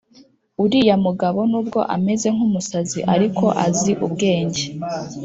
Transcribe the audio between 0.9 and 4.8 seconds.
mugabo nubwo ameze nk’umusazi ariko azi ubwenge